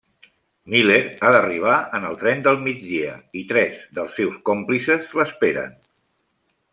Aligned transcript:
Miller 0.73 1.01
ha 1.27 1.33
d'arribar 1.35 1.75
en 1.97 2.07
el 2.11 2.17
tren 2.23 2.41
del 2.47 2.57
migdia 2.63 3.13
i 3.41 3.43
tres 3.53 3.77
dels 3.99 4.17
seus 4.21 4.43
còmplices 4.51 5.13
l'esperen. 5.21 5.77